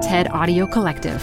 [0.00, 1.20] TED Audio Collective.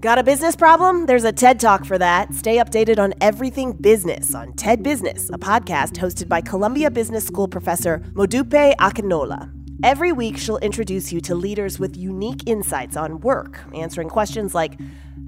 [0.00, 1.06] Got a business problem?
[1.06, 2.34] There's a TED Talk for that.
[2.34, 7.48] Stay updated on everything business on TED Business, a podcast hosted by Columbia Business School
[7.48, 9.50] professor Modupe Akinola.
[9.82, 14.78] Every week, she'll introduce you to leaders with unique insights on work, answering questions like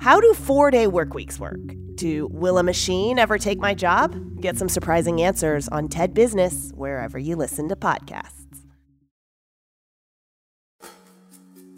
[0.00, 1.58] How do four day work weeks work?
[1.98, 4.40] To Will a machine ever take my job?
[4.40, 8.46] Get some surprising answers on TED Business, wherever you listen to podcasts.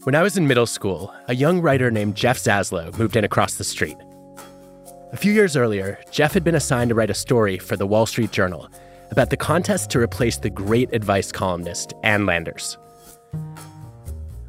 [0.05, 3.55] When I was in middle school, a young writer named Jeff Zaslow moved in across
[3.55, 3.97] the street.
[5.13, 8.05] A few years earlier, Jeff had been assigned to write a story for the Wall
[8.05, 8.69] Street Journal
[9.11, 12.77] about the contest to replace the great advice columnist Ann Landers.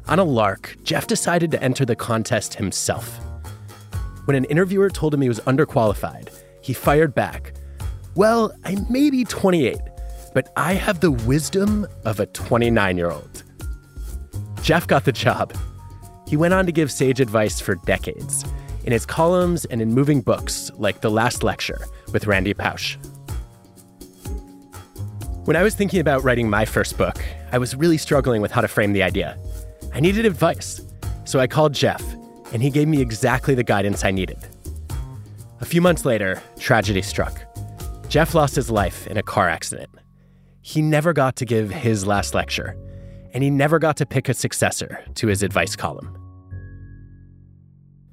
[0.08, 3.18] On a lark, Jeff decided to enter the contest himself.
[4.24, 6.28] When an interviewer told him he was underqualified,
[6.60, 7.54] he fired back,
[8.14, 9.78] Well, I may be 28,
[10.32, 13.42] but I have the wisdom of a 29 year old.
[14.62, 15.56] Jeff got the job.
[16.28, 18.44] He went on to give sage advice for decades
[18.84, 22.96] in his columns and in moving books like The Last Lecture with Randy Pausch.
[25.44, 27.20] When I was thinking about writing my first book,
[27.50, 29.36] I was really struggling with how to frame the idea.
[29.92, 30.80] I needed advice,
[31.24, 32.02] so I called Jeff,
[32.52, 34.38] and he gave me exactly the guidance I needed.
[35.60, 37.40] A few months later, tragedy struck.
[38.08, 39.90] Jeff lost his life in a car accident.
[40.60, 42.76] He never got to give his last lecture
[43.32, 46.16] and he never got to pick a successor to his advice column.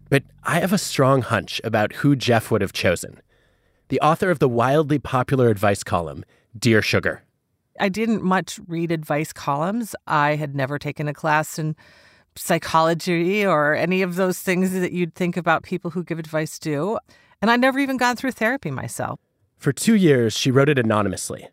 [0.10, 3.22] But I have a strong hunch about who Jeff would have chosen
[3.90, 6.23] the author of the wildly popular advice column,
[6.58, 7.23] Dear Sugar.
[7.80, 9.95] I didn't much read advice columns.
[10.06, 11.76] I had never taken a class in
[12.40, 16.98] psychology or any of those things that you'd think about people who give advice do.
[17.42, 19.20] And I'd never even gone through therapy myself.
[19.58, 21.50] For two years, she wrote it anonymously.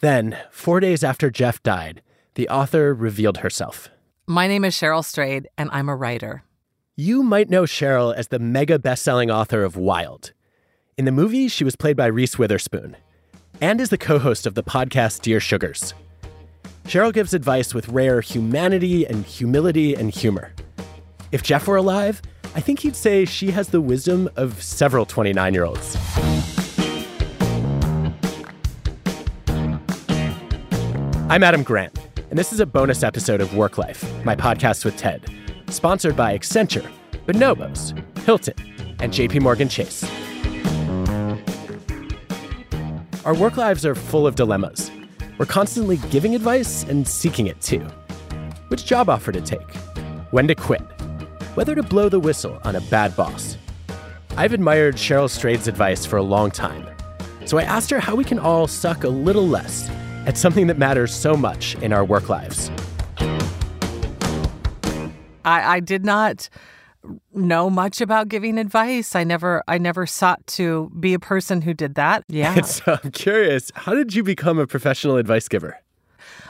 [0.00, 2.02] Then, four days after Jeff died,
[2.34, 3.90] the author revealed herself.
[4.26, 6.42] My name is Cheryl Strayed, and I'm a writer.
[6.96, 10.32] You might know Cheryl as the mega best-selling author of Wild.
[10.96, 12.96] In the movie, she was played by Reese Witherspoon,
[13.60, 15.92] and is the co-host of the podcast Dear Sugars.
[16.84, 20.52] Cheryl gives advice with rare humanity and humility and humor.
[21.32, 22.22] If Jeff were alive,
[22.54, 25.96] I think he'd say she has the wisdom of several 29 year olds.
[31.28, 31.98] I'm Adam Grant
[32.34, 35.22] and this is a bonus episode of Work Life, my podcast with TED,
[35.68, 36.90] sponsored by Accenture,
[37.26, 38.56] Bonobos, Hilton,
[38.98, 40.02] and JP Morgan Chase.
[43.24, 44.90] Our work lives are full of dilemmas.
[45.36, 47.80] We're constantly giving advice and seeking it too.
[48.68, 49.74] Which job offer to take?
[50.30, 50.82] When to quit?
[51.56, 53.56] Whether to blow the whistle on a bad boss?
[54.36, 56.86] I've admired Cheryl Strayed's advice for a long time,
[57.46, 59.90] so I asked her how we can all suck a little less
[60.26, 62.70] at something that matters so much in our work lives.
[65.44, 66.48] I, I did not
[67.34, 69.14] know much about giving advice.
[69.14, 72.24] I never I never sought to be a person who did that.
[72.34, 72.62] Yeah.
[72.62, 75.78] so I'm curious, how did you become a professional advice giver?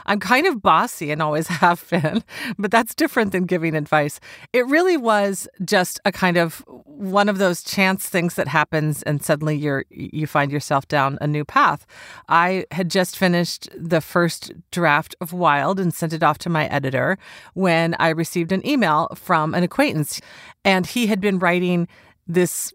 [0.05, 2.23] I'm kind of bossy and always have been,
[2.57, 4.19] but that's different than giving advice.
[4.53, 9.23] It really was just a kind of one of those chance things that happens and
[9.23, 11.85] suddenly you're you find yourself down a new path.
[12.29, 16.67] I had just finished the first draft of Wild and sent it off to my
[16.67, 17.17] editor
[17.53, 20.21] when I received an email from an acquaintance
[20.63, 21.87] and he had been writing
[22.27, 22.73] this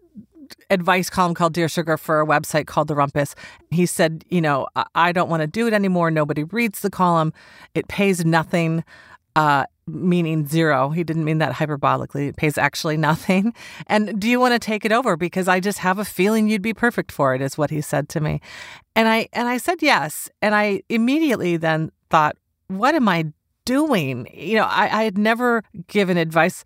[0.69, 3.35] advice column called Dear Sugar for a website called The Rumpus.
[3.69, 6.11] He said, you know, I don't want to do it anymore.
[6.11, 7.33] Nobody reads the column.
[7.73, 8.83] It pays nothing.
[9.35, 10.89] Uh, meaning zero.
[10.89, 12.29] He didn't mean that hyperbolically.
[12.29, 13.53] It pays actually nothing.
[13.87, 15.17] And do you want to take it over?
[15.17, 18.09] Because I just have a feeling you'd be perfect for it, is what he said
[18.09, 18.41] to me.
[18.95, 20.29] And I and I said yes.
[20.41, 22.37] And I immediately then thought,
[22.67, 23.31] what am I
[23.65, 24.27] doing?
[24.33, 26.65] You know, I, I had never given advice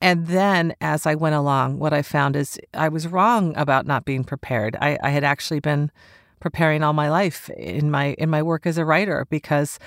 [0.00, 4.04] and then as I went along, what I found is I was wrong about not
[4.04, 4.76] being prepared.
[4.80, 5.90] I, I had actually been
[6.40, 9.78] preparing all my life in my in my work as a writer because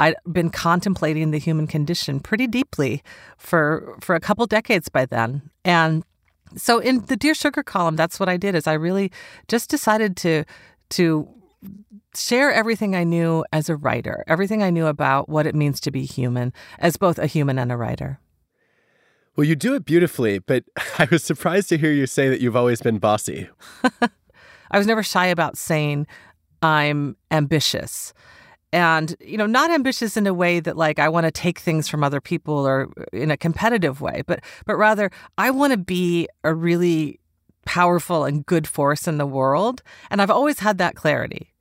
[0.00, 3.02] I'd been contemplating the human condition pretty deeply
[3.36, 5.50] for for a couple decades by then.
[5.64, 6.04] And
[6.56, 9.12] so in the Dear Sugar column, that's what I did is I really
[9.46, 10.44] just decided to
[10.90, 11.28] to
[12.14, 15.90] share everything I knew as a writer, everything I knew about what it means to
[15.90, 18.18] be human as both a human and a writer.
[19.36, 20.64] Well, you do it beautifully, but
[20.98, 23.48] I was surprised to hear you say that you've always been bossy.
[24.70, 26.06] I was never shy about saying
[26.62, 28.12] I'm ambitious.
[28.72, 31.88] And, you know, not ambitious in a way that like I want to take things
[31.88, 35.76] from other people or uh, in a competitive way, but but rather I want to
[35.76, 37.18] be a really
[37.64, 41.52] powerful and good force in the world, and I've always had that clarity.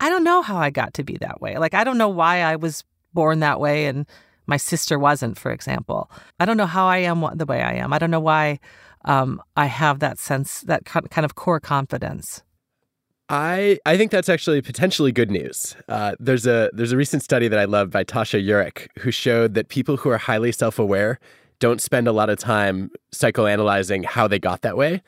[0.00, 1.58] I don't know how I got to be that way.
[1.58, 2.82] Like, I don't know why I was
[3.14, 4.06] born that way and
[4.48, 6.10] my sister wasn't, for example.
[6.40, 7.92] I don't know how I am the way I am.
[7.92, 8.58] I don't know why
[9.04, 12.42] um, I have that sense, that kind of core confidence.
[13.28, 15.76] I I think that's actually potentially good news.
[15.86, 19.52] Uh, there's a there's a recent study that I love by Tasha Eurich who showed
[19.52, 21.18] that people who are highly self aware
[21.58, 25.02] don't spend a lot of time psychoanalyzing how they got that way.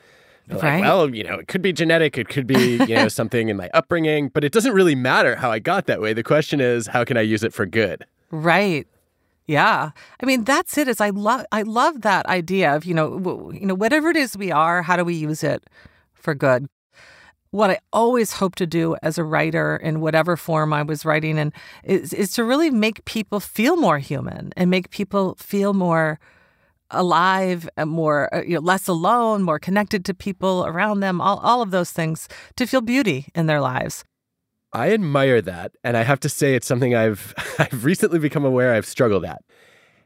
[0.49, 0.61] right.
[0.61, 3.57] Like, well, you know, it could be genetic, it could be, you know, something in
[3.57, 6.13] my upbringing, but it doesn't really matter how I got that way.
[6.13, 8.05] The question is, how can I use it for good?
[8.31, 8.85] Right.
[9.47, 9.91] Yeah.
[10.21, 10.87] I mean, that's it.
[10.87, 14.17] Is I love I love that idea of, you know, w- you know, whatever it
[14.17, 15.63] is we are, how do we use it
[16.13, 16.67] for good?
[17.51, 21.37] What I always hope to do as a writer in whatever form I was writing
[21.37, 21.51] in
[21.83, 26.19] is, is to really make people feel more human and make people feel more
[26.91, 31.39] alive and more uh, you know, less alone, more connected to people around them, all,
[31.39, 34.03] all of those things to feel beauty in their lives.
[34.73, 38.73] I admire that, and I have to say it's something I've I've recently become aware
[38.73, 39.43] I've struggled at.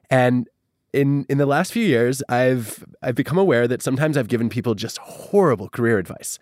[0.10, 0.48] And
[0.94, 4.76] in in the last few years, I've I've become aware that sometimes I've given people
[4.76, 6.40] just horrible career advice.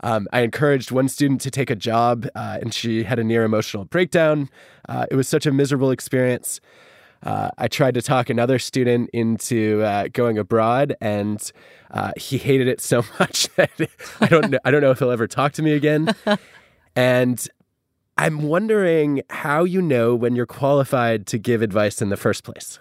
[0.00, 3.42] Um, I encouraged one student to take a job, uh, and she had a near
[3.42, 4.48] emotional breakdown.
[4.88, 6.60] Uh, it was such a miserable experience.
[7.24, 11.50] Uh, I tried to talk another student into uh, going abroad, and
[11.90, 13.70] uh, he hated it so much that
[14.20, 16.14] I don't know, I don't know if he'll ever talk to me again.
[16.96, 17.48] and
[18.16, 22.78] I'm wondering how you know when you're qualified to give advice in the first place.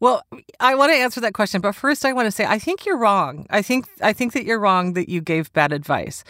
[0.00, 0.26] Well,
[0.58, 2.98] I want to answer that question, but first I want to say I think you're
[2.98, 3.46] wrong.
[3.50, 6.24] I think I think that you're wrong that you gave bad advice.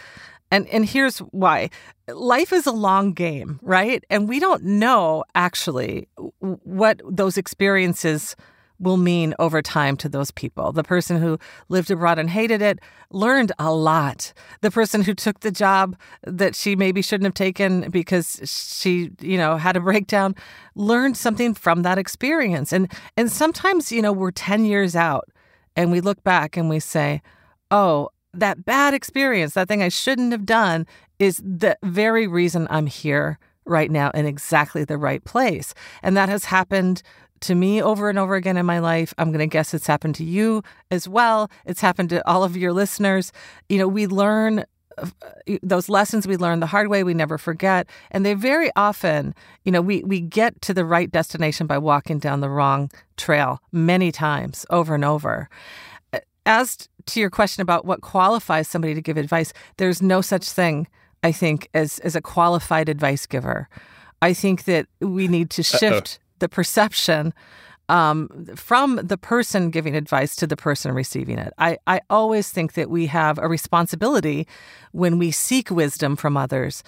[0.50, 1.70] And and here's why.
[2.06, 4.04] Life is a long game, right?
[4.10, 6.06] And we don't know actually
[6.40, 8.36] what those experiences
[8.82, 10.72] will mean over time to those people.
[10.72, 11.38] The person who
[11.68, 12.80] lived abroad and hated it
[13.10, 14.32] learned a lot.
[14.60, 15.96] The person who took the job
[16.26, 20.34] that she maybe shouldn't have taken because she, you know, had a breakdown
[20.74, 22.72] learned something from that experience.
[22.72, 25.28] And and sometimes, you know, we're 10 years out
[25.76, 27.22] and we look back and we say,
[27.70, 30.86] "Oh, that bad experience, that thing I shouldn't have done
[31.18, 36.28] is the very reason I'm here right now in exactly the right place." And that
[36.28, 37.02] has happened
[37.42, 39.12] to me over and over again in my life.
[39.18, 41.50] I'm going to guess it's happened to you as well.
[41.66, 43.32] It's happened to all of your listeners.
[43.68, 44.64] You know, we learn
[44.98, 45.08] uh,
[45.62, 49.34] those lessons we learn the hard way we never forget and they very often
[49.64, 53.60] you know we we get to the right destination by walking down the wrong trail
[53.72, 55.48] many times over and over
[56.44, 60.86] as to your question about what qualifies somebody to give advice there's no such thing
[61.22, 63.68] i think as as a qualified advice giver
[64.20, 67.32] i think that we need to shift the perception
[67.88, 71.52] um, from the person giving advice to the person receiving it.
[71.56, 74.46] I, I always think that we have a responsibility
[74.90, 76.82] when we seek wisdom from others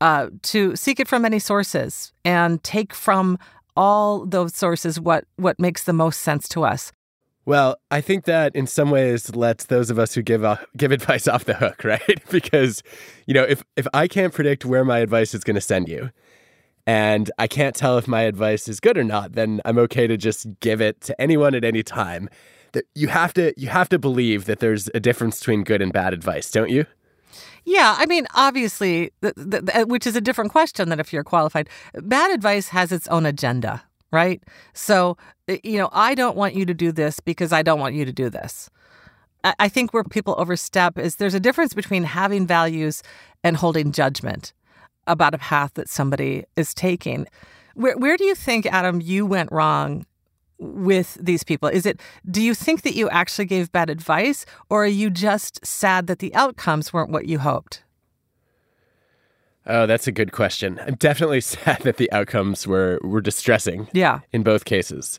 [0.00, 3.38] uh, to seek it from many sources and take from
[3.76, 6.92] all those sources what, what makes the most sense to us.
[7.44, 10.90] Well, I think that in some ways lets those of us who give uh, give
[10.90, 12.20] advice off the hook, right?
[12.30, 12.82] because
[13.26, 16.10] you know, if if I can't predict where my advice is going to send you,
[16.86, 20.16] and I can't tell if my advice is good or not, then I'm okay to
[20.16, 22.28] just give it to anyone at any time.
[22.72, 25.92] That you have to you have to believe that there's a difference between good and
[25.92, 26.84] bad advice, don't you?
[27.64, 31.12] Yeah, I mean, obviously, th- th- th- uh, which is a different question than if
[31.12, 31.68] you're qualified.
[31.94, 33.82] Bad advice has its own agenda,
[34.12, 34.42] right?
[34.72, 35.16] So,
[35.64, 38.12] you know, I don't want you to do this because I don't want you to
[38.12, 38.70] do this.
[39.58, 43.02] I think where people overstep is there's a difference between having values
[43.42, 44.52] and holding judgment
[45.06, 47.26] about a path that somebody is taking.
[47.74, 50.06] Where where do you think, Adam, you went wrong
[50.58, 51.68] with these people?
[51.68, 55.64] Is it do you think that you actually gave bad advice or are you just
[55.64, 57.82] sad that the outcomes weren't what you hoped?
[59.66, 60.80] Oh, that's a good question.
[60.86, 63.88] I'm definitely sad that the outcomes were were distressing.
[63.92, 64.20] Yeah.
[64.32, 65.18] In both cases.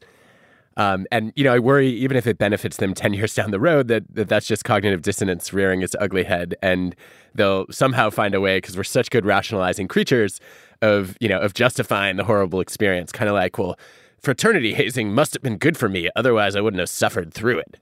[0.77, 3.60] Um, and you know, I worry even if it benefits them ten years down the
[3.60, 6.96] road that, that that's just cognitive dissonance rearing its ugly head, and
[7.36, 10.39] they'll somehow find a way because we're such good rationalizing creatures
[10.81, 13.12] of you know of justifying the horrible experience.
[13.12, 13.77] Kind of like, well,
[14.22, 17.79] fraternity hazing must have been good for me, otherwise I wouldn't have suffered through it.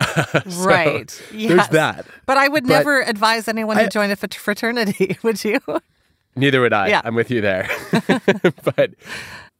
[0.14, 1.22] so right.
[1.32, 1.48] Yes.
[1.50, 2.06] There's that.
[2.26, 5.60] But I would but never advise anyone to join a fraternity, would you?
[6.36, 6.88] Neither would I.
[6.88, 7.02] Yeah.
[7.04, 7.68] I'm with you there.
[8.64, 8.92] but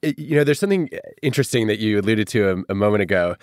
[0.03, 0.89] you know, there's something
[1.23, 3.37] interesting that you alluded to a, a, moment ago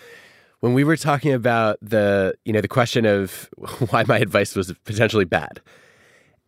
[0.62, 3.50] when we were talking about the, you know, the question of
[3.90, 5.62] why my advice was potentially bad.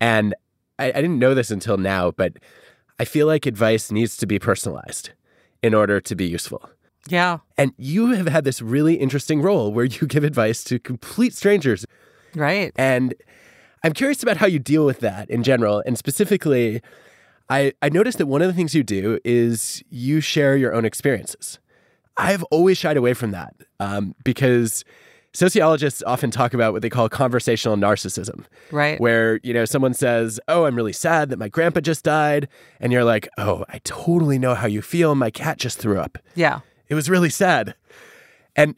[0.00, 0.34] And
[0.78, 2.34] I, I didn't know this until now, but
[2.98, 5.10] I feel like advice needs to be personalized
[5.62, 6.68] in order to be useful.
[7.08, 7.38] Yeah.
[7.56, 11.86] And you have had this really interesting role where you give advice to complete strangers.
[12.34, 12.72] Right.
[12.76, 13.14] And
[13.82, 15.82] I'm curious about how you deal with that in general.
[15.86, 16.82] And specifically,
[17.50, 20.84] I, I noticed that one of the things you do is you share your own
[20.84, 21.58] experiences.
[22.16, 24.84] I've always shied away from that um, because
[25.32, 28.44] sociologists often talk about what they call conversational narcissism.
[28.70, 29.00] Right.
[29.00, 32.48] Where, you know, someone says, Oh, I'm really sad that my grandpa just died.
[32.78, 35.14] And you're like, Oh, I totally know how you feel.
[35.16, 36.18] My cat just threw up.
[36.36, 36.60] Yeah.
[36.88, 37.74] It was really sad.
[38.54, 38.76] And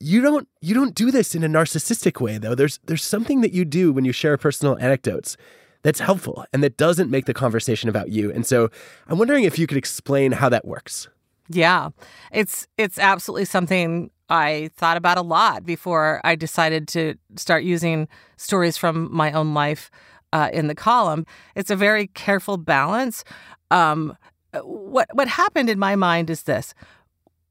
[0.00, 2.54] you don't you don't do this in a narcissistic way though.
[2.54, 5.36] There's there's something that you do when you share personal anecdotes
[5.82, 8.32] that's helpful and that doesn't make the conversation about you.
[8.32, 8.70] And so
[9.08, 11.08] I'm wondering if you could explain how that works.
[11.48, 11.90] Yeah.
[12.32, 18.06] It's it's absolutely something I thought about a lot before I decided to start using
[18.36, 19.90] stories from my own life
[20.32, 21.26] uh, in the column.
[21.56, 23.24] It's a very careful balance.
[23.72, 24.16] Um,
[24.62, 26.72] what what happened in my mind is this: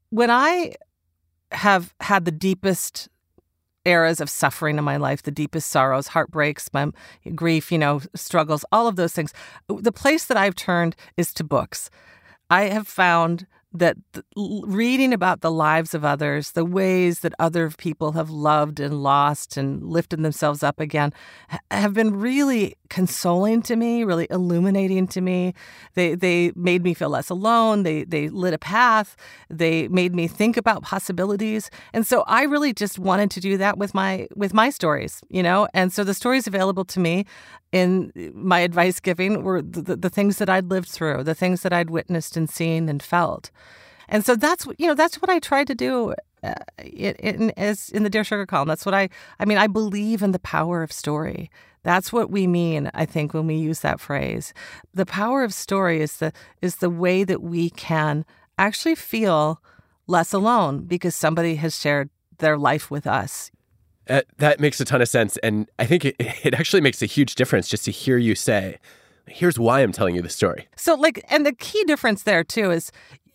[0.08, 0.76] when I
[1.52, 3.09] have had the deepest
[3.84, 6.90] eras of suffering in my life, the deepest sorrows, heartbreaks, my
[7.34, 9.32] grief, you know, struggles, all of those things.
[9.68, 11.90] The place that I've turned is to books.
[12.50, 13.96] I have found that
[14.36, 19.56] reading about the lives of others, the ways that other people have loved and lost
[19.56, 21.12] and lifted themselves up again,
[21.70, 25.54] have been really consoling to me, really illuminating to me.
[25.94, 27.84] They they made me feel less alone.
[27.84, 29.16] They they lit a path.
[29.48, 31.70] They made me think about possibilities.
[31.94, 35.42] And so I really just wanted to do that with my with my stories, you
[35.42, 35.68] know.
[35.72, 37.24] And so the stories available to me
[37.72, 41.72] in my advice giving were the, the things that I'd lived through, the things that
[41.72, 43.50] I'd witnessed and seen and felt.
[44.08, 47.90] And so that's you know that's what I tried to do uh, in, in, as
[47.90, 48.68] in the Dear Sugar column.
[48.68, 51.50] That's what I I mean I believe in the power of story.
[51.82, 54.52] That's what we mean, I think, when we use that phrase.
[54.92, 58.24] The power of story is the is the way that we can
[58.58, 59.62] actually feel
[60.06, 63.50] less alone because somebody has shared their life with us.
[64.08, 65.36] Uh, that makes a ton of sense.
[65.38, 68.78] And I think it, it actually makes a huge difference just to hear you say,
[69.26, 70.68] here's why I'm telling you the story.
[70.76, 72.90] So, like, and the key difference there too is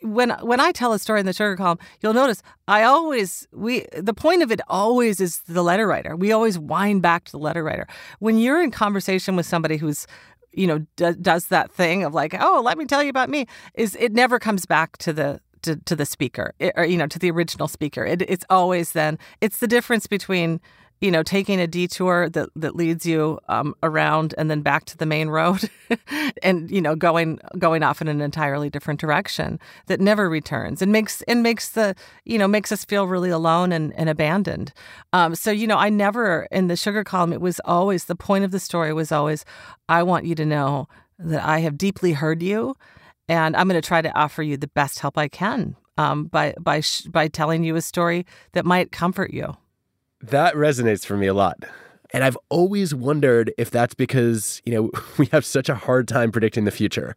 [0.06, 3.86] when when I tell a story in the sugar column, you'll notice I always we
[3.98, 6.16] the point of it always is the letter writer.
[6.16, 7.88] We always wind back to the letter writer.
[8.20, 10.08] When you're in conversation with somebody who's
[10.54, 13.48] you know do, does that thing of like, oh, let me tell you about me,
[13.74, 17.08] is it never comes back to the to, to the speaker it, or you know
[17.08, 18.06] to the original speaker.
[18.06, 20.62] It, it's always then it's the difference between
[21.06, 24.98] you know, taking a detour that, that leads you um, around and then back to
[24.98, 25.70] the main road,
[26.44, 30.92] and you know, going going off in an entirely different direction that never returns and
[30.92, 34.74] makes and makes the you know makes us feel really alone and, and abandoned.
[35.14, 37.32] Um, so you know, I never in the sugar column.
[37.34, 39.46] It was always the point of the story was always,
[39.88, 40.88] I want you to know
[41.20, 42.76] that I have deeply heard you,
[43.30, 46.56] and I'm going to try to offer you the best help I can um, by
[46.60, 49.56] by by telling you a story that might comfort you.
[50.30, 51.64] That resonates for me a lot.
[52.12, 56.32] And I've always wondered if that's because, you know, we have such a hard time
[56.32, 57.16] predicting the future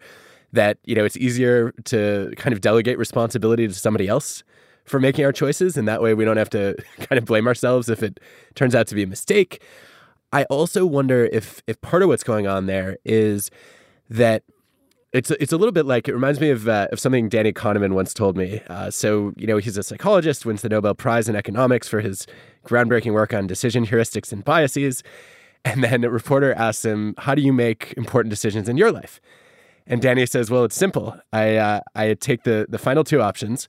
[0.53, 4.43] that, you know, it's easier to kind of delegate responsibility to somebody else
[4.85, 5.77] for making our choices.
[5.77, 8.21] And that way we don't have to kind of blame ourselves if it
[8.55, 9.63] turns out to be a mistake.
[10.33, 13.51] I also wonder if if part of what's going on there is
[14.11, 14.43] that
[15.13, 17.93] it's it's a little bit like it reminds me of uh, of something Danny Kahneman
[17.93, 18.61] once told me.
[18.69, 22.27] Uh, so you know he's a psychologist, wins the Nobel Prize in economics for his
[22.67, 25.03] groundbreaking work on decision heuristics and biases.
[25.65, 29.21] And then a reporter asks him, "How do you make important decisions in your life?"
[29.87, 31.19] And Danny says, "Well, it's simple.
[31.33, 33.67] I uh, I take the the final two options.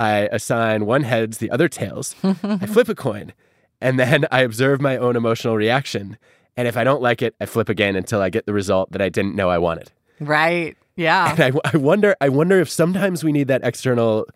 [0.00, 2.14] I assign one heads, the other tails.
[2.22, 3.34] I flip a coin,
[3.80, 6.16] and then I observe my own emotional reaction.
[6.56, 9.02] And if I don't like it, I flip again until I get the result that
[9.02, 10.76] I didn't know I wanted." Right.
[10.96, 11.30] Yeah.
[11.30, 14.26] And I, I wonder, I wonder if sometimes we need that external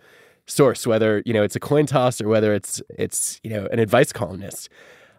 [0.47, 3.79] source, whether you know it's a coin toss or whether it's it's you know an
[3.79, 4.69] advice columnist.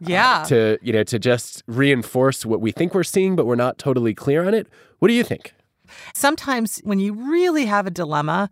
[0.02, 0.40] Uh, yeah.
[0.40, 3.78] Uh, to you know to just reinforce what we think we're seeing, but we're not
[3.78, 4.68] totally clear on it.
[5.00, 5.54] What do you think?
[6.14, 8.50] Sometimes when you really have a dilemma,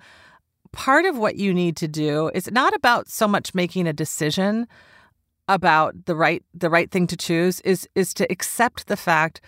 [0.72, 4.68] part of what you need to do is not about so much making a decision
[5.48, 9.42] about the right the right thing to choose is is to accept the fact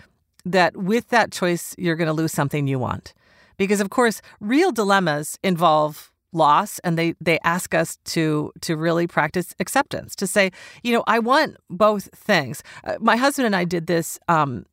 [0.46, 3.14] that with that choice, you're going to lose something you want.
[3.58, 9.08] Because, of course, real dilemmas involve loss and they they ask us to to really
[9.08, 13.64] practice acceptance to say you know i want both things uh, my husband and i
[13.64, 14.66] did this um,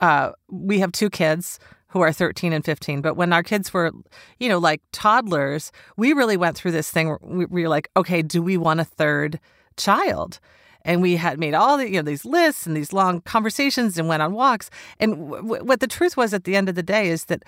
[0.00, 1.58] uh, we have two kids
[1.88, 3.90] who are 13 and 15 but when our kids were
[4.38, 8.22] you know like toddlers we really went through this thing we, we were like okay
[8.22, 9.40] do we want a third
[9.76, 10.38] child
[10.88, 14.08] and we had made all the you know these lists and these long conversations and
[14.08, 14.70] went on walks.
[14.98, 17.44] And w- what the truth was at the end of the day is that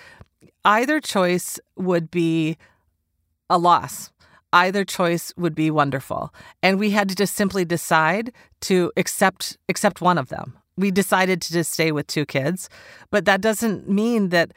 [0.65, 2.59] either choice would be
[3.49, 4.13] a loss.
[4.53, 6.35] Either choice would be wonderful.
[6.63, 8.31] And we had to just simply decide
[8.63, 10.59] to accept accept one of them.
[10.77, 12.69] We decided to just stay with two kids,
[13.11, 14.53] but that doesn't mean that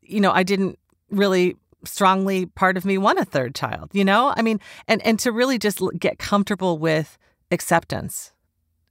[0.00, 0.78] you know I didn't
[1.10, 3.90] really strongly part of me want a third child.
[3.92, 7.18] You know, I mean, and and to really just get comfortable with
[7.50, 8.32] acceptance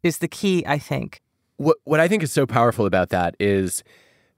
[0.03, 0.63] is the key.
[0.65, 1.21] I think.
[1.57, 3.83] What what I think is so powerful about that is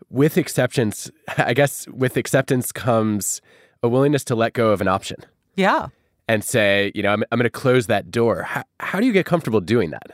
[0.10, 1.12] with acceptance.
[1.38, 3.42] I guess with acceptance comes
[3.82, 5.18] a willingness to let go of an option.
[5.56, 5.88] Yeah.
[6.28, 8.44] And say, you know, I'm, I'm going to close that door.
[8.44, 10.12] How, how do you get comfortable doing that?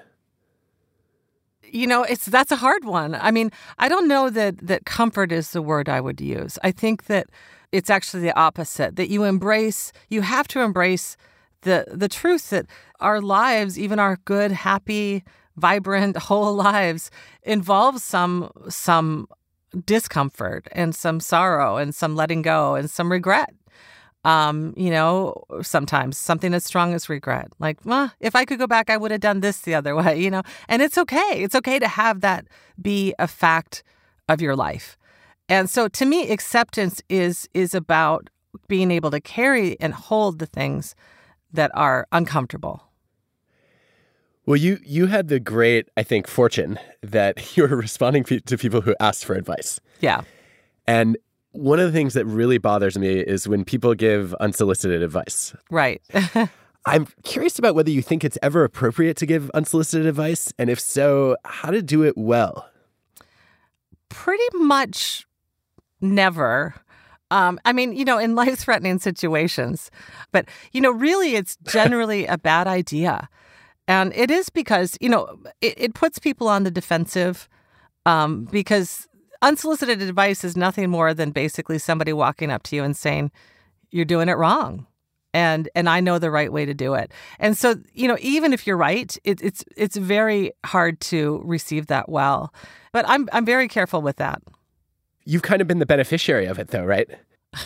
[1.76, 5.32] you know it's that's a hard one i mean i don't know that that comfort
[5.32, 7.28] is the word i would use i think that
[7.72, 11.18] it's actually the opposite that you embrace you have to embrace
[11.66, 12.66] the the truth that
[13.00, 15.24] our lives even our good happy
[15.58, 17.12] vibrant whole lives
[17.44, 19.28] involve some some
[19.86, 23.54] discomfort and some sorrow and some letting go and some regret
[24.26, 27.48] um, you know, sometimes something as strong as regret.
[27.60, 30.20] Like, well, if I could go back, I would have done this the other way,
[30.20, 30.42] you know?
[30.68, 31.44] And it's okay.
[31.44, 32.48] It's okay to have that
[32.82, 33.84] be a fact
[34.28, 34.98] of your life.
[35.48, 38.32] And so to me, acceptance is is about
[38.68, 40.96] being able to carry and hold the things
[41.56, 42.84] that are uncomfortable.
[44.46, 48.82] Well, you you had the great, I think, fortune that you were responding to people
[48.82, 49.80] who asked for advice.
[50.02, 50.22] Yeah.
[50.88, 51.18] And
[51.52, 55.56] one of the things that really bothers me is when people give unsolicited advice.
[55.72, 56.02] Right.
[56.86, 60.80] I'm curious about whether you think it's ever appropriate to give unsolicited advice, and if
[60.80, 62.70] so, how to do it well.
[64.10, 65.26] Pretty much
[66.00, 66.76] never.
[67.36, 69.92] Um, I mean, you know, in life threatening situations,
[70.32, 73.28] but, you know, really it's generally a bad idea.
[73.88, 75.24] And it is because, you know,
[75.60, 77.50] it, it puts people on the defensive
[78.06, 79.08] um, because
[79.42, 83.32] unsolicited advice is nothing more than basically somebody walking up to you and saying,
[83.92, 84.88] you're doing it wrong.
[85.34, 87.12] And, and I know the right way to do it.
[87.40, 91.88] And so, you know, even if you're right, it, it's it's very hard to receive
[91.88, 92.54] that well.
[92.94, 94.42] But I'm I'm very careful with that.
[95.26, 97.10] You've kind of been the beneficiary of it, though, right?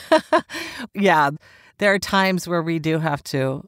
[0.93, 1.31] yeah.
[1.77, 3.67] There are times where we do have to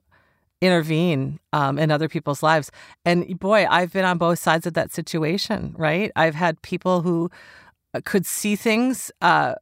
[0.61, 2.71] intervene um, in other people's lives.
[3.03, 6.11] And boy, I've been on both sides of that situation, right?
[6.15, 7.31] I've had people who
[7.93, 9.55] uh, could see things uh,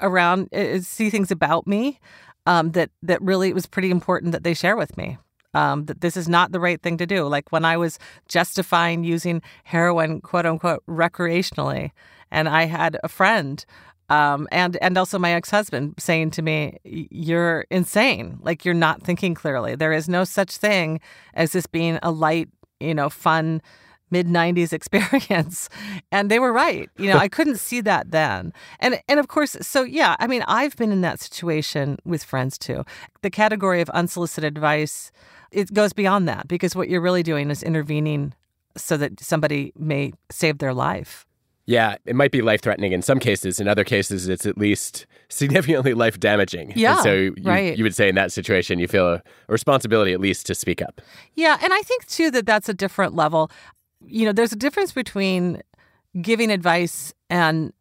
[0.00, 1.98] around, uh, see things about me
[2.44, 5.18] um, that that really it was pretty important that they share with me.
[5.54, 7.26] Um, that this is not the right thing to do.
[7.26, 11.92] Like when I was justifying using heroin, quote unquote, recreationally,
[12.30, 13.64] and I had a friend
[14.08, 18.38] um, and and also my ex husband saying to me, "You're insane.
[18.40, 19.74] Like you're not thinking clearly.
[19.74, 21.00] There is no such thing
[21.34, 22.48] as this being a light,
[22.80, 23.62] you know, fun."
[24.08, 25.68] mid 90s experience
[26.12, 29.56] and they were right you know i couldn't see that then and and of course
[29.60, 32.84] so yeah i mean i've been in that situation with friends too
[33.22, 35.10] the category of unsolicited advice
[35.50, 38.32] it goes beyond that because what you're really doing is intervening
[38.76, 41.26] so that somebody may save their life
[41.66, 43.58] yeah, it might be life threatening in some cases.
[43.58, 46.72] In other cases, it's at least significantly life damaging.
[46.76, 46.94] Yeah.
[46.94, 47.76] And so you, right.
[47.76, 50.80] you would say in that situation, you feel a, a responsibility at least to speak
[50.80, 51.00] up.
[51.34, 51.58] Yeah.
[51.62, 53.50] And I think too that that's a different level.
[54.06, 55.60] You know, there's a difference between
[56.20, 57.72] giving advice and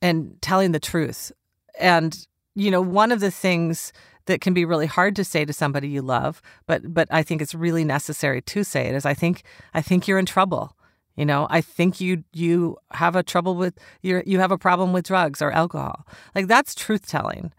[0.00, 1.32] and telling the truth.
[1.80, 3.92] And, you know, one of the things
[4.26, 7.42] that can be really hard to say to somebody you love, but but I think
[7.42, 9.42] it's really necessary to say it is I think
[9.74, 10.76] I think you're in trouble
[11.16, 14.92] you know, I think you you have a trouble with you you have a problem
[14.92, 16.06] with drugs or alcohol.
[16.34, 17.52] Like that's truth telling.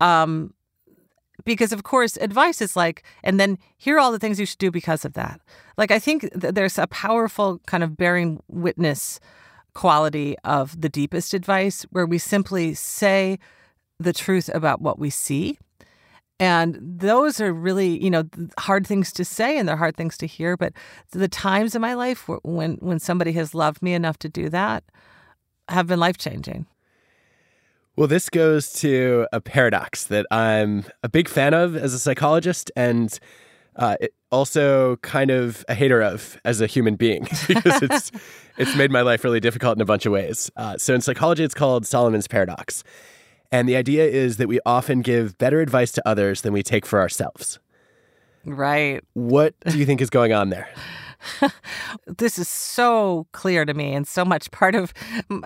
[0.00, 0.54] Um
[1.44, 4.58] because of course advice is like and then here are all the things you should
[4.58, 5.40] do because of that.
[5.76, 9.18] Like I think th- there's a powerful kind of bearing witness
[9.74, 13.38] quality of the deepest advice where we simply say
[13.98, 15.58] the truth about what we see
[16.38, 18.24] and those are really, you know,
[18.58, 20.56] hard things to say and they're hard things to hear.
[20.56, 20.72] But
[21.12, 24.84] the times in my life when when somebody has loved me enough to do that
[25.68, 26.66] have been life changing.
[27.94, 32.72] Well, this goes to a paradox that I'm a big fan of as a psychologist
[32.74, 33.18] and
[33.76, 33.96] uh,
[34.30, 38.10] also kind of a hater of as a human being because it's
[38.58, 40.50] it's made my life really difficult in a bunch of ways.
[40.56, 42.82] Uh, so in psychology, it's called Solomon's paradox.
[43.52, 46.86] And the idea is that we often give better advice to others than we take
[46.86, 47.60] for ourselves.
[48.44, 49.04] Right.
[49.12, 50.68] What do you think is going on there?
[52.06, 54.92] this is so clear to me and so much part of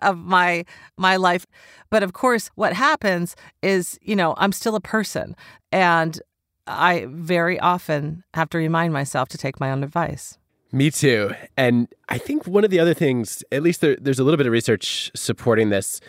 [0.01, 0.64] of my
[0.97, 1.47] my life.
[1.90, 5.37] But of course, what happens is, you know, I'm still a person
[5.71, 6.19] and
[6.66, 10.38] I very often have to remind myself to take my own advice.
[10.73, 11.33] Me too.
[11.57, 14.47] And I think one of the other things, at least there, there's a little bit
[14.47, 16.01] of research supporting this,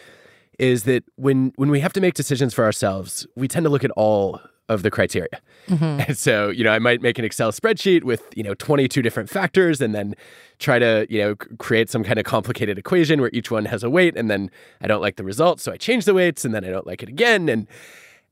[0.59, 3.83] is that when when we have to make decisions for ourselves, we tend to look
[3.83, 5.29] at all of the criteria.
[5.69, 6.01] Mm-hmm.
[6.07, 9.29] And so, you know, I might make an Excel spreadsheet with, you know, 22 different
[9.29, 10.13] factors and then
[10.59, 13.89] try to, you know, create some kind of complicated equation where each one has a
[13.89, 16.65] weight and then I don't like the result, so I change the weights and then
[16.65, 17.67] I don't like it again and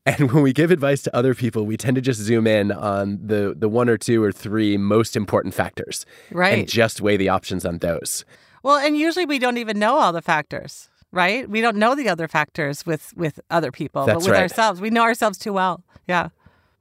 [0.04, 3.18] and when we give advice to other people, we tend to just zoom in on
[3.26, 6.58] the the one or two or three most important factors Right.
[6.58, 8.24] and just weigh the options on those.
[8.62, 11.48] Well, and usually we don't even know all the factors, right?
[11.48, 14.42] We don't know the other factors with with other people, That's but with right.
[14.42, 15.82] ourselves, we know ourselves too well.
[16.06, 16.28] Yeah.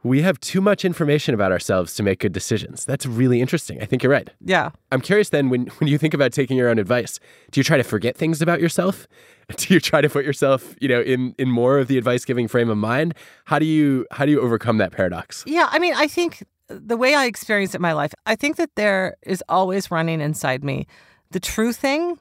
[0.04, 2.86] We have too much information about ourselves to make good decisions.
[2.86, 3.82] That's really interesting.
[3.82, 4.30] I think you're right.
[4.40, 4.70] Yeah.
[4.92, 7.20] I'm curious then when, when you think about taking your own advice,
[7.50, 9.08] do you try to forget things about yourself?
[9.58, 12.48] Do you try to put yourself, you know, in, in more of the advice giving
[12.48, 13.14] frame of mind?
[13.46, 15.44] How do you how do you overcome that paradox?
[15.46, 18.56] Yeah, I mean, I think the way I experience it in my life, I think
[18.56, 20.88] that there is always running inside me
[21.30, 22.18] the true thing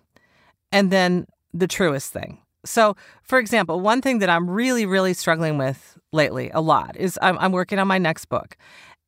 [0.74, 2.38] and then the truest thing.
[2.66, 7.18] So, for example, one thing that I'm really, really struggling with lately a lot is
[7.22, 8.56] I'm, I'm working on my next book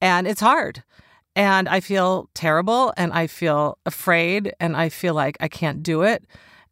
[0.00, 0.82] and it's hard.
[1.34, 6.02] And I feel terrible and I feel afraid and I feel like I can't do
[6.02, 6.24] it.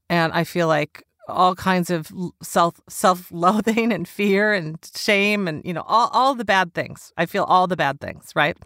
[0.09, 5.65] And I feel like all kinds of self self loathing and fear and shame and
[5.65, 7.13] you know all, all the bad things.
[7.17, 8.57] I feel all the bad things, right?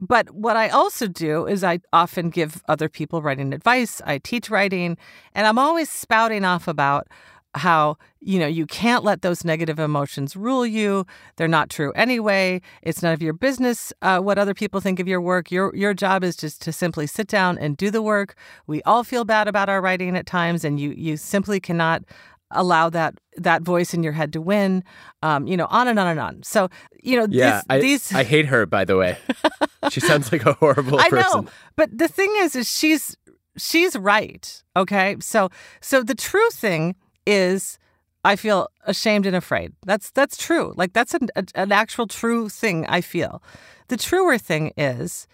[0.00, 4.00] But what I also do is I often give other people writing advice.
[4.06, 4.96] I teach writing,
[5.34, 7.08] and I'm always spouting off about
[7.54, 11.06] how, you know, you can't let those negative emotions rule you.
[11.36, 12.60] They're not true anyway.
[12.82, 15.50] It's none of your business uh, what other people think of your work.
[15.50, 18.34] Your your job is just to simply sit down and do the work.
[18.66, 22.02] We all feel bad about our writing at times, and you you simply cannot
[22.50, 24.84] allow that that voice in your head to win.
[25.22, 26.42] Um, you know, on and on and on.
[26.42, 26.68] So,
[27.02, 29.18] you know, Yeah, this, I, these I hate her, by the way.
[29.90, 31.44] she sounds like a horrible I person.
[31.44, 33.16] know, but the thing is, is she's
[33.56, 34.62] she's right.
[34.76, 36.94] Okay, so so the true thing
[37.28, 37.78] is,
[38.24, 39.72] I feel ashamed and afraid.
[39.84, 40.72] That's that's true.
[40.76, 43.42] Like that's an a, an actual true thing I feel.
[43.88, 45.26] The truer thing is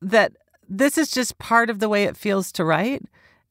[0.00, 0.32] that
[0.68, 3.02] this is just part of the way it feels to write.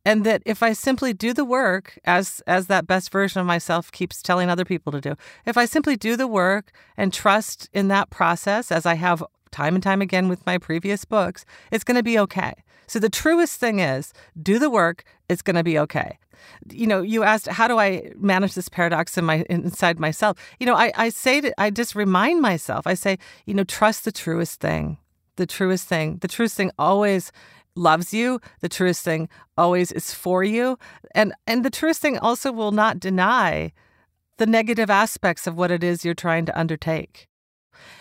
[0.03, 3.91] And that if I simply do the work as as that best version of myself
[3.91, 7.87] keeps telling other people to do, if I simply do the work and trust in
[7.89, 11.97] that process as I have time and time again with my previous books, it's going
[11.97, 12.53] to be okay.
[12.91, 14.11] So the truest thing is
[14.43, 16.19] do the work, it's going to be okay.
[16.69, 20.37] You know, you asked how do I manage this paradox in my inside myself?
[20.59, 22.85] You know, I I say that I just remind myself.
[22.85, 24.97] I say, you know, trust the truest thing.
[25.37, 26.17] The truest thing.
[26.17, 27.31] The truest thing always
[27.75, 28.41] loves you.
[28.59, 30.77] The truest thing always is for you.
[31.15, 33.71] And and the truest thing also will not deny
[34.35, 37.30] the negative aspects of what it is you're trying to undertake.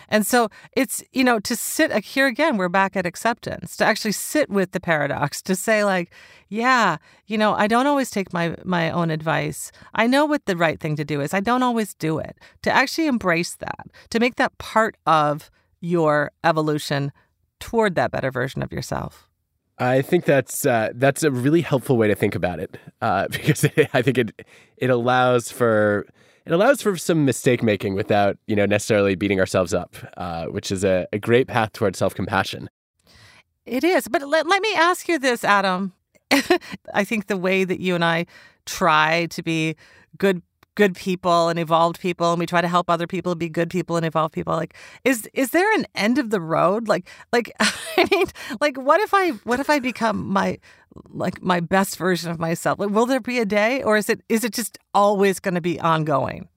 [0.09, 4.11] And so it's, you know, to sit here again, we're back at acceptance, to actually
[4.11, 6.11] sit with the paradox, to say, like,
[6.49, 9.71] yeah, you know, I don't always take my, my own advice.
[9.93, 11.33] I know what the right thing to do is.
[11.33, 12.37] I don't always do it.
[12.63, 17.11] To actually embrace that, to make that part of your evolution
[17.59, 19.29] toward that better version of yourself.
[19.77, 23.65] I think that's uh, that's a really helpful way to think about it uh, because
[23.93, 24.45] I think it
[24.77, 26.05] it allows for
[26.45, 30.71] it allows for some mistake making without you know necessarily beating ourselves up, uh, which
[30.71, 32.69] is a, a great path towards self compassion.
[33.65, 34.07] It is.
[34.07, 35.93] But let, let me ask you this, Adam.
[36.93, 38.25] I think the way that you and I
[38.65, 39.75] try to be
[40.17, 40.41] good
[40.75, 43.97] good people and evolved people and we try to help other people be good people
[43.97, 46.87] and evolved people like is is there an end of the road?
[46.87, 48.25] Like like i mean
[48.59, 50.59] like what if i what if i become my
[51.09, 52.79] like my best version of myself?
[52.79, 55.61] Like will there be a day or is it is it just always going to
[55.61, 56.47] be ongoing?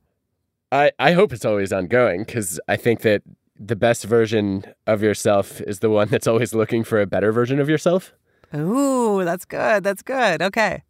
[0.73, 3.23] I, I hope it's always ongoing because I think that
[3.57, 7.61] the best version of yourself is the one that's always looking for a better version
[7.61, 8.13] of yourself.
[8.55, 10.83] ooh that's good that's good okay.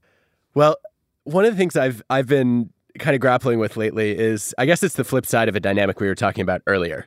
[0.54, 0.76] Well,
[1.24, 4.82] one of the things I've I've been kind of grappling with lately is I guess
[4.82, 7.06] it's the flip side of a dynamic we were talking about earlier,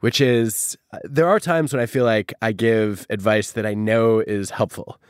[0.00, 3.74] which is uh, there are times when I feel like I give advice that I
[3.74, 5.00] know is helpful.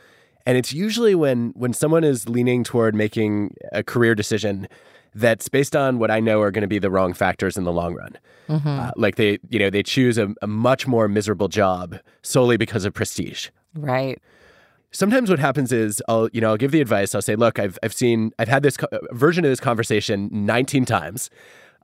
[0.45, 4.67] And it's usually when when someone is leaning toward making a career decision
[5.13, 7.71] that's based on what I know are going to be the wrong factors in the
[7.71, 8.17] long run.
[8.79, 12.85] Uh, like they, you know, they choose a, a much more miserable job solely because
[12.85, 14.21] of prestige right
[14.91, 17.15] sometimes what happens is I'll you know I'll give the advice.
[17.15, 20.85] I'll say, look, I've I've seen I've had this co- version of this conversation 19
[20.85, 21.29] times.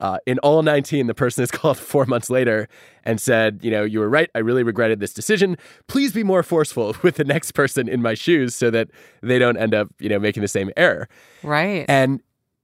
[0.00, 2.68] Uh, in all 19, the person is called four months later
[3.04, 4.30] and said, you know, you were right.
[4.34, 5.56] I really regretted this decision.
[5.88, 8.88] Please be more forceful with the next person in my shoes so that
[9.22, 11.08] they don't end up, you know, making the same error.
[11.42, 12.22] right And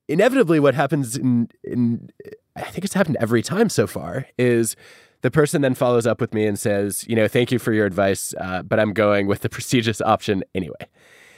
[0.08, 2.08] inevitably, what happens in, in
[2.56, 4.76] I think it's happened every time so far is
[5.24, 7.86] the person then follows up with me and says, you know, thank you for your
[7.86, 10.86] advice, uh, but I'm going with the prestigious option anyway.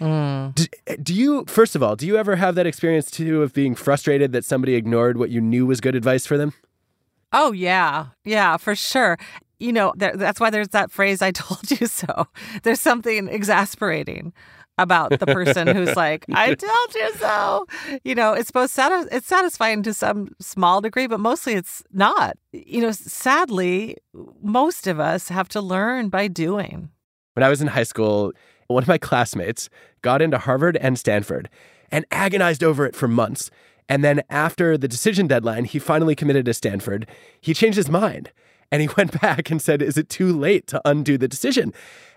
[0.00, 0.66] Do,
[1.00, 4.32] do you, first of all, do you ever have that experience too of being frustrated
[4.32, 6.52] that somebody ignored what you knew was good advice for them?
[7.32, 8.06] Oh, yeah.
[8.24, 9.18] Yeah, for sure.
[9.60, 12.26] You know, there, that's why there's that phrase, I told you so.
[12.64, 14.32] There's something exasperating
[14.78, 17.66] about the person who's like, I told you so.
[18.04, 22.36] You know, it's both satis- it's satisfying to some small degree, but mostly it's not.
[22.52, 23.96] You know, sadly,
[24.42, 26.90] most of us have to learn by doing.
[27.34, 28.32] When I was in high school,
[28.68, 29.68] one of my classmates
[30.02, 31.48] got into Harvard and Stanford
[31.90, 33.50] and agonized over it for months.
[33.88, 37.06] And then after the decision deadline, he finally committed to Stanford.
[37.40, 38.32] He changed his mind
[38.70, 41.72] and he went back and said, Is it too late to undo the decision?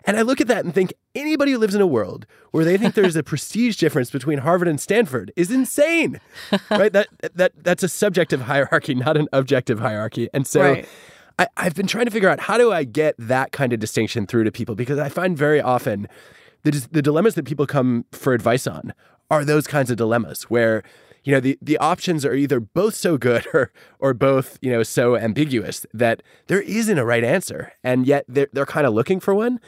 [0.05, 2.77] And I look at that and think anybody who lives in a world where they
[2.77, 6.19] think there's a prestige difference between Harvard and Stanford is insane.
[6.71, 6.93] right?
[6.93, 10.29] That that that's a subjective hierarchy, not an objective hierarchy.
[10.33, 10.87] And so Right.
[11.37, 14.27] I, I've been trying to figure out how do I get that kind of distinction
[14.27, 16.07] through to people because I find very often
[16.63, 18.93] the, the dilemmas that people come for advice on
[19.31, 20.83] are those kinds of dilemmas where
[21.29, 24.81] you know the, the options are either both so good or or both you know
[24.81, 29.19] so ambiguous that there isn't a right answer and yet they're, they're kind of looking
[29.19, 29.59] for one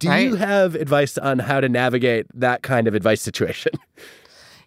[0.00, 3.72] do you have advice on how to navigate that kind of advice situation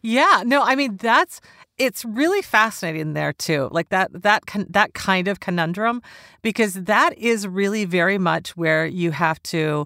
[0.01, 1.41] Yeah, no, I mean that's
[1.77, 3.69] it's really fascinating there too.
[3.71, 6.01] Like that that that kind of conundrum
[6.41, 9.85] because that is really very much where you have to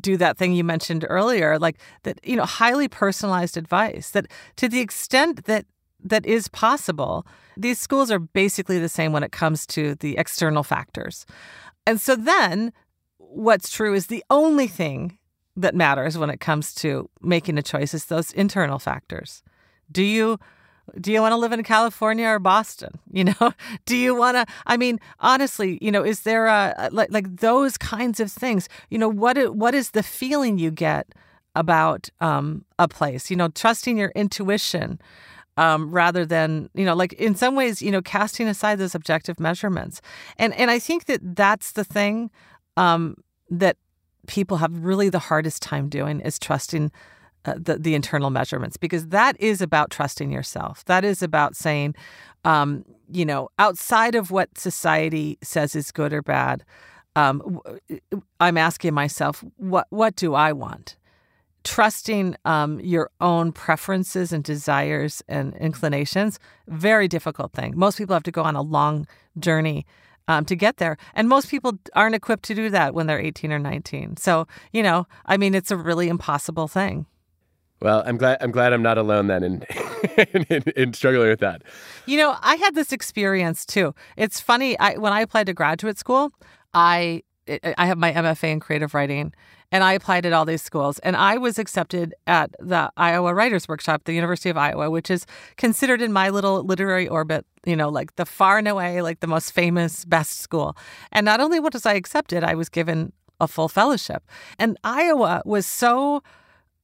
[0.00, 4.26] do that thing you mentioned earlier like that you know highly personalized advice that
[4.56, 5.64] to the extent that
[6.02, 7.26] that is possible
[7.56, 11.26] these schools are basically the same when it comes to the external factors
[11.86, 12.72] and so then
[13.18, 15.18] what's true is the only thing
[15.56, 19.42] that matters when it comes to making a choice is those internal factors.
[19.90, 20.38] Do you
[21.00, 22.98] do you want to live in California or Boston?
[23.12, 23.52] You know,
[23.86, 24.46] do you want to?
[24.66, 28.68] I mean, honestly, you know, is there a like like those kinds of things?
[28.90, 31.08] You know, what what is the feeling you get
[31.54, 33.30] about um, a place?
[33.30, 35.00] You know, trusting your intuition
[35.56, 39.40] um, rather than you know like in some ways you know casting aside those objective
[39.40, 40.00] measurements
[40.38, 42.30] and and i think that that's the thing
[42.76, 43.16] um,
[43.48, 43.76] that
[44.26, 46.90] people have really the hardest time doing is trusting
[47.46, 50.84] uh, the, the internal measurements because that is about trusting yourself.
[50.86, 51.94] That is about saying
[52.44, 56.64] um, you know outside of what society says is good or bad
[57.14, 58.00] um, w-
[58.40, 60.96] i'm asking myself what what do i want?
[61.64, 67.72] Trusting um, your own preferences and desires and inclinations very difficult thing.
[67.76, 69.06] Most people have to go on a long
[69.38, 69.84] journey
[70.28, 73.52] um, to get there and most people aren't equipped to do that when they're 18
[73.52, 77.06] or 19 so you know i mean it's a really impossible thing
[77.80, 79.62] well i'm glad i'm glad i'm not alone then in
[80.34, 81.62] in, in, in struggling with that
[82.06, 83.94] You know, I had this experience too.
[84.16, 84.78] It's funny.
[84.78, 86.32] I when I applied to graduate school,
[86.72, 87.22] I
[87.76, 89.32] I have my MFA in creative writing,
[89.72, 93.66] and I applied at all these schools, and I was accepted at the Iowa Writers
[93.68, 97.88] Workshop, the University of Iowa, which is considered in my little literary orbit, you know,
[97.88, 100.76] like the far and away, like the most famous, best school.
[101.10, 104.22] And not only was I accepted, I was given a full fellowship,
[104.58, 106.22] and Iowa was so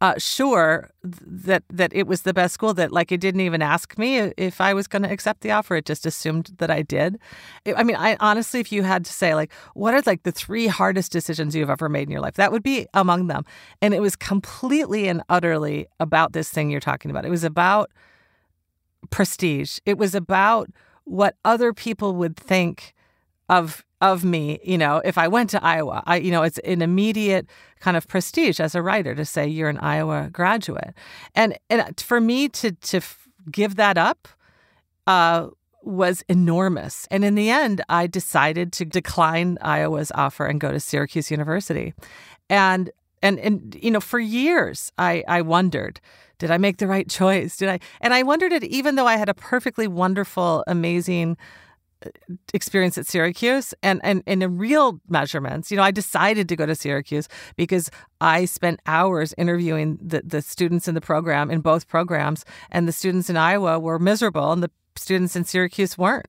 [0.03, 3.97] uh, sure that that it was the best school that like it didn't even ask
[3.97, 5.77] me if I was going to accept the offer.
[5.77, 7.21] It just assumed that I did.
[7.65, 10.33] I I mean, I honestly, if you had to say like, what are like the
[10.33, 13.45] three hardest decisions you've ever made in your life, that would be among them.
[13.81, 17.25] And it was completely and utterly about this thing you're talking about.
[17.25, 17.89] It was about
[19.11, 19.79] prestige.
[19.87, 20.69] It was about
[21.05, 22.93] what other people would think
[23.53, 26.03] of of me, you know, if I went to Iowa.
[26.07, 27.47] I you know, it's an immediate
[27.81, 30.95] kind of prestige as a writer to say you're an Iowa graduate.
[31.35, 33.01] And and for me to to
[33.51, 34.27] give that up
[35.07, 35.49] uh
[35.83, 37.07] was enormous.
[37.11, 41.93] And in the end, I decided to decline Iowa's offer and go to Syracuse University.
[42.49, 42.91] And
[43.23, 46.01] and and you know, for years I I wondered,
[46.39, 47.57] did I make the right choice?
[47.57, 47.79] Did I?
[48.01, 51.37] And I wondered it even though I had a perfectly wonderful, amazing
[52.55, 56.67] experience at Syracuse and, and, and in real measurements, you know, I decided to go
[56.67, 61.89] to Syracuse because I spent hours interviewing the, the students in the program in both
[61.89, 66.27] programs, and the students in Iowa were miserable and the students in Syracuse weren't.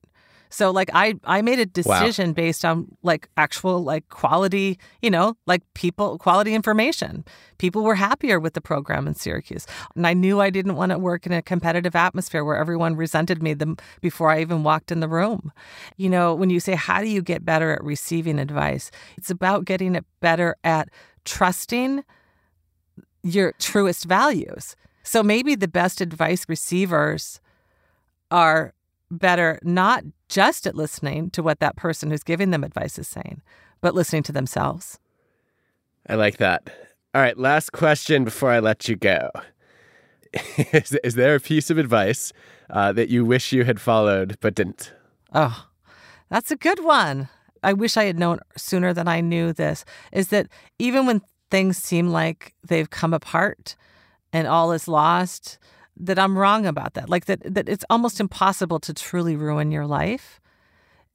[0.50, 5.36] So like I I made a decision based on like actual like quality, you know,
[5.46, 7.24] like people quality information.
[7.58, 9.66] People were happier with the program in Syracuse.
[9.96, 13.42] And I knew I didn't want to work in a competitive atmosphere where everyone resented
[13.42, 15.52] me them before I even walked in the room.
[15.96, 18.90] You know, when you say how do you get better at receiving advice?
[19.16, 20.88] It's about getting it better at
[21.24, 22.04] trusting
[23.22, 24.76] your truest values.
[25.02, 27.40] So maybe the best advice receivers
[28.30, 28.74] are
[29.14, 33.42] better not just at listening to what that person who's giving them advice is saying,
[33.80, 34.98] but listening to themselves.
[36.08, 36.68] I like that.
[37.14, 39.30] All right, last question before I let you go.
[40.72, 42.32] is, is there a piece of advice
[42.70, 44.92] uh, that you wish you had followed but didn't?
[45.32, 45.66] Oh,
[46.28, 47.28] That's a good one.
[47.62, 50.48] I wish I had known sooner than I knew this is that
[50.78, 53.76] even when things seem like they've come apart
[54.32, 55.58] and all is lost,
[55.96, 57.08] that I'm wrong about that.
[57.08, 60.40] Like that that it's almost impossible to truly ruin your life.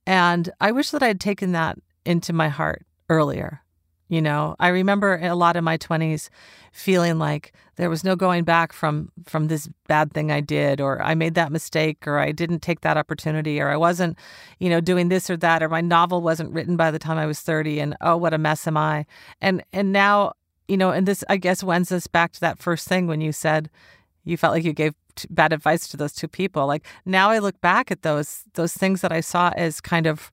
[0.06, 3.62] And I wish that I had taken that into my heart earlier.
[4.10, 6.30] You know, I remember a lot in my 20s
[6.72, 11.00] feeling like there was no going back from from this bad thing I did or
[11.02, 14.18] I made that mistake or I didn't take that opportunity or I wasn't,
[14.60, 17.28] you know, doing this or that or my novel wasn't written by the time I
[17.28, 19.06] was 30 and oh what a mess am I.
[19.42, 20.34] And and now,
[20.68, 23.32] you know, and this I guess wends us back to that first thing when you
[23.32, 23.70] said
[24.24, 24.94] you felt like you gave
[25.30, 26.66] bad advice to those two people.
[26.68, 30.32] Like now I look back at those those things that I saw as kind of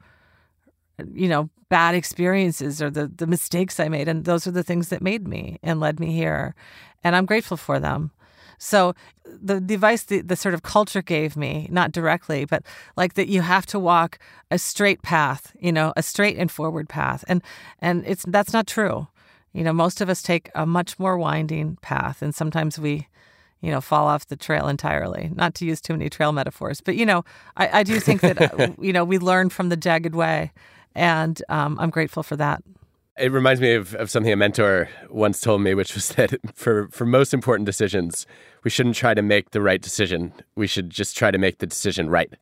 [1.12, 4.09] you know, bad experiences or the, the mistakes I made.
[4.09, 6.55] And those are the things that made me and led me here.
[7.03, 8.12] And I'm grateful for them.
[8.59, 8.94] So
[9.25, 12.62] the, the advice the, the sort of culture gave me, not directly, but
[12.96, 14.18] like that you have to walk
[14.51, 17.25] a straight path, you know, a straight and forward path.
[17.29, 17.42] And
[17.81, 19.09] and it's that's not true.
[19.53, 23.09] You know, most of us take a much more winding path and sometimes we
[23.61, 25.31] you know, fall off the trail entirely.
[25.35, 27.25] Not to use too many trail metaphors, but you know,
[27.57, 30.53] I, I do think that you know we learn from the jagged way,
[30.95, 32.62] and um, I'm grateful for that.
[33.19, 36.88] It reminds me of, of something a mentor once told me, which was that for,
[36.88, 38.27] for most important decisions,
[38.62, 40.35] we shouldn't try to make the right decision.
[40.55, 42.33] We should just try to make the decision right.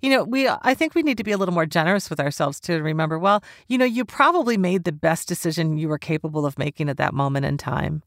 [0.00, 2.60] You know, we I think we need to be a little more generous with ourselves
[2.60, 6.58] to remember, well, you know, you probably made the best decision you were capable of
[6.58, 8.02] making at that moment in time.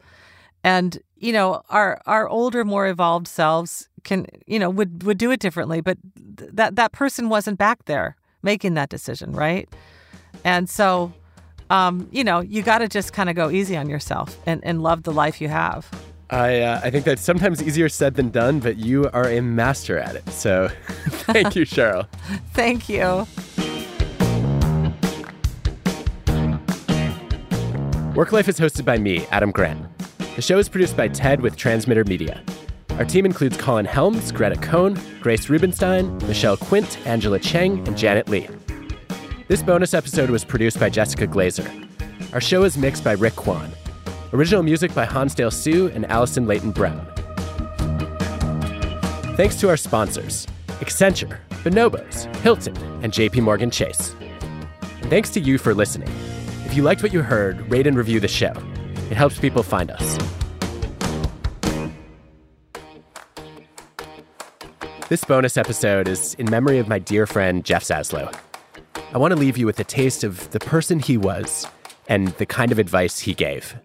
[0.64, 5.32] And, you know, our our older, more evolved selves can, you know, would would do
[5.32, 5.98] it differently, but
[6.38, 9.68] th- that that person wasn't back there making that decision, right?
[10.44, 11.14] And so,
[11.70, 14.82] um, you know, you got to just kind of go easy on yourself and, and
[14.82, 15.90] love the life you have.
[16.30, 19.98] I, uh, I think that's sometimes easier said than done, but you are a master
[19.98, 20.30] at it.
[20.30, 20.70] So
[21.08, 22.08] thank you, Cheryl.
[22.54, 23.26] thank you.
[28.14, 29.97] Work Life is hosted by me, Adam Grant.
[30.38, 32.44] The show is produced by TED with Transmitter Media.
[32.92, 38.30] Our team includes Colin Helms, Gretta Cohn, Grace Rubenstein, Michelle Quint, Angela Cheng, and Janet
[38.30, 38.48] Lee.
[39.48, 41.68] This bonus episode was produced by Jessica Glazer.
[42.36, 43.72] Our show is mixed by Rick Kwan.
[44.32, 47.04] Original music by Hansdale Hsu and Allison Layton Brown.
[49.38, 50.46] Thanks to our sponsors
[50.82, 54.16] Accenture, Bonobos, Hilton, and JP Morgan Chase.
[55.02, 56.14] And thanks to you for listening.
[56.66, 58.54] If you liked what you heard, rate and review the show.
[59.10, 60.18] It helps people find us.
[65.08, 68.38] This bonus episode is in memory of my dear friend Jeff Zaslow.
[69.14, 71.66] I want to leave you with a taste of the person he was
[72.10, 73.78] and the kind of advice he gave.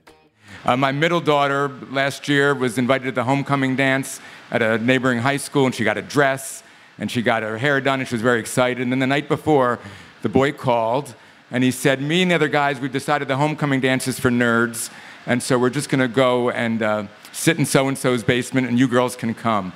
[0.64, 5.20] Uh, my middle daughter last year was invited to the homecoming dance at a neighboring
[5.20, 6.64] high school, and she got a dress
[6.98, 8.82] and she got her hair done, and she was very excited.
[8.82, 9.78] And then the night before,
[10.22, 11.14] the boy called
[11.52, 14.30] and he said, Me and the other guys, we've decided the homecoming dance is for
[14.30, 14.90] nerds,
[15.26, 18.68] and so we're just going to go and uh, sit in so and so's basement,
[18.68, 19.72] and you girls can come.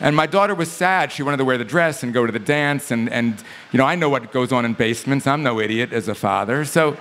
[0.00, 1.12] And my daughter was sad.
[1.12, 2.90] She wanted to wear the dress and go to the dance.
[2.90, 5.26] And, and, you know, I know what goes on in basements.
[5.26, 6.64] I'm no idiot as a father.
[6.64, 6.96] So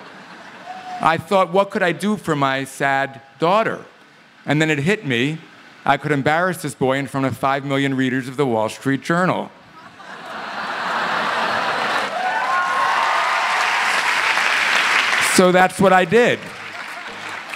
[1.00, 3.86] I thought, what could I do for my sad daughter?
[4.46, 5.38] And then it hit me
[5.86, 9.02] I could embarrass this boy in front of five million readers of the Wall Street
[9.02, 9.50] Journal.
[15.36, 16.38] so that's what I did.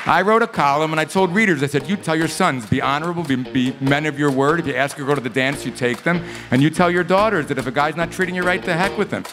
[0.05, 2.81] I wrote a column and I told readers, I said, you tell your sons, be
[2.81, 4.59] honorable, be, be, men of your word.
[4.59, 6.25] If you ask her to go to the dance, you take them.
[6.51, 8.97] And you tell your daughters that if a guy's not treating you right, the heck
[8.97, 9.23] with him.